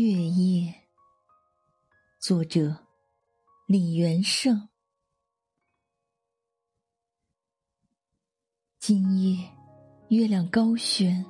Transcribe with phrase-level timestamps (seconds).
[0.00, 0.74] 月夜，
[2.18, 2.76] 作者
[3.64, 4.68] 李元胜。
[8.80, 9.38] 今夜
[10.08, 11.24] 月亮高悬，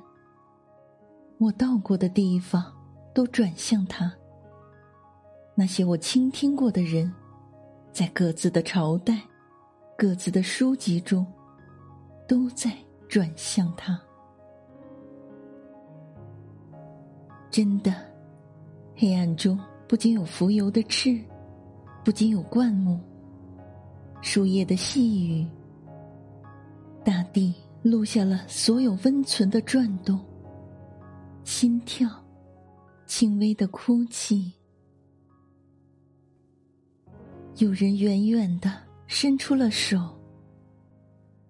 [1.37, 2.73] 我到过的地方
[3.13, 4.11] 都转向它。
[5.53, 7.13] 那些我倾听过的人，
[7.91, 9.21] 在各自的朝代、
[9.95, 11.23] 各自的书籍中，
[12.27, 12.75] 都在
[13.07, 14.01] 转向它。
[17.51, 17.93] 真的，
[18.95, 21.19] 黑暗中不仅有浮游的翅，
[22.03, 22.99] 不仅有灌木、
[24.21, 25.45] 树叶的细雨，
[27.03, 30.19] 大地录下了所有温存的转动、
[31.43, 32.09] 心跳、
[33.05, 34.53] 轻微的哭泣。
[37.57, 38.71] 有人远远的
[39.07, 40.17] 伸出了手，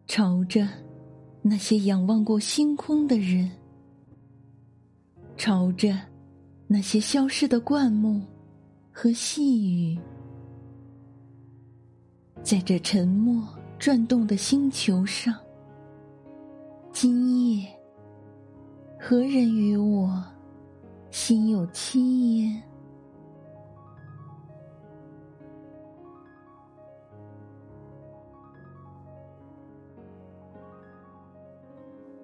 [0.07, 0.67] 朝着
[1.43, 3.51] 那些仰望过星空的人。
[5.37, 5.95] 朝着
[6.67, 8.21] 那些消失的灌木
[8.91, 9.99] 和细雨，
[12.41, 15.35] 在这沉默转动的星球上，
[16.91, 17.67] 今夜
[18.99, 20.23] 何人与我
[21.11, 22.63] 心有戚焉？